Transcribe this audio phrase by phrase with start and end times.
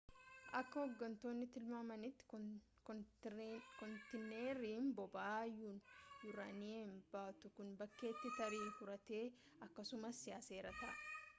[0.59, 2.39] akka hoggantoonni tilmaamanitti
[2.87, 5.43] kontiineeriin boba'aa
[6.29, 9.21] yuraniiyem baatuu kun bakkeetti tarii uratee
[9.67, 10.97] akkasumas yaaseera ta'a